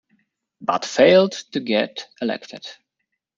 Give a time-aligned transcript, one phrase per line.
[0.61, 2.65] But failed to get elected.